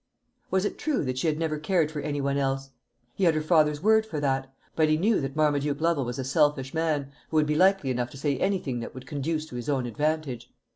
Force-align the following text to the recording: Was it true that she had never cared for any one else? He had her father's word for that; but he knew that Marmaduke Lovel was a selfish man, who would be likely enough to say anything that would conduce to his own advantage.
Was 0.49 0.65
it 0.65 0.79
true 0.79 1.03
that 1.05 1.19
she 1.19 1.27
had 1.27 1.37
never 1.37 1.59
cared 1.59 1.91
for 1.91 1.99
any 1.99 2.19
one 2.19 2.35
else? 2.35 2.71
He 3.13 3.25
had 3.25 3.35
her 3.35 3.39
father's 3.43 3.83
word 3.83 4.03
for 4.03 4.19
that; 4.19 4.51
but 4.75 4.89
he 4.89 4.97
knew 4.97 5.21
that 5.21 5.35
Marmaduke 5.35 5.79
Lovel 5.79 6.05
was 6.05 6.17
a 6.17 6.23
selfish 6.23 6.73
man, 6.73 7.11
who 7.29 7.37
would 7.37 7.45
be 7.45 7.53
likely 7.53 7.91
enough 7.91 8.09
to 8.09 8.17
say 8.17 8.35
anything 8.39 8.79
that 8.79 8.95
would 8.95 9.05
conduce 9.05 9.45
to 9.45 9.55
his 9.57 9.69
own 9.69 9.85
advantage. 9.85 10.51